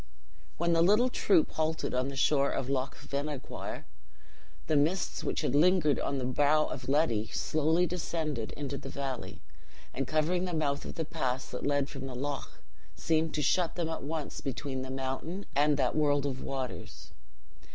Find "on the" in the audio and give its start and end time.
1.93-2.15, 5.99-6.25